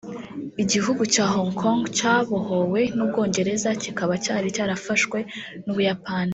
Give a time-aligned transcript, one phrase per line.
[0.63, 5.17] Igihugu cya Hong Kong cyabohowe n’u Bwongereza kikaba cyari cyarafashwe
[5.63, 6.29] n’u Buyapani